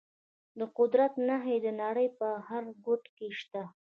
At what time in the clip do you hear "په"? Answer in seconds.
2.19-2.27